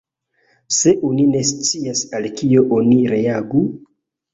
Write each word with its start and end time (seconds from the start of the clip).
Se 0.77 0.93
oni 1.11 1.27
ne 1.35 1.43
scias 1.51 2.03
al 2.21 2.29
kio 2.43 2.67
oni 2.83 3.01
reagu? 3.17 3.69